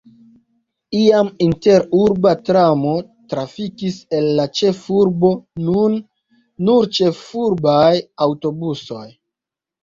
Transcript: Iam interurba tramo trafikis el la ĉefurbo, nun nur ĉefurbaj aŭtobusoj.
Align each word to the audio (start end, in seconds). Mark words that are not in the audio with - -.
Iam 0.99 1.27
interurba 1.47 2.31
tramo 2.47 2.93
trafikis 3.33 3.99
el 4.21 4.31
la 4.39 4.47
ĉefurbo, 4.61 5.31
nun 5.69 5.99
nur 6.71 6.89
ĉefurbaj 6.99 7.93
aŭtobusoj. 8.29 9.07